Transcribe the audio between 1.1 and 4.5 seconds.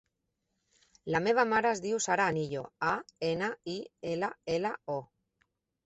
La meva mare es diu Sara Anillo: a, ena, i, ela,